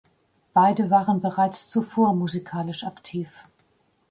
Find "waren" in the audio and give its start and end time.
0.89-1.21